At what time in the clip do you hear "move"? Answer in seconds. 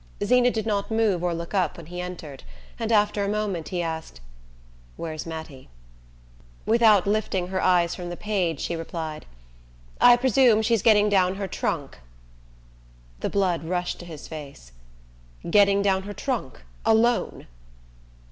0.89-1.21